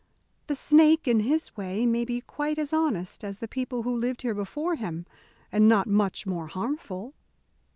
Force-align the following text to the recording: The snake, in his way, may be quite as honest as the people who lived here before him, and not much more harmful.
The 0.47 0.55
snake, 0.55 1.07
in 1.07 1.19
his 1.19 1.55
way, 1.55 1.85
may 1.85 2.05
be 2.05 2.21
quite 2.21 2.57
as 2.57 2.73
honest 2.73 3.23
as 3.23 3.37
the 3.37 3.47
people 3.47 3.83
who 3.83 3.93
lived 3.95 4.23
here 4.23 4.33
before 4.33 4.73
him, 4.73 5.05
and 5.51 5.67
not 5.69 5.85
much 5.85 6.25
more 6.25 6.47
harmful. 6.47 7.13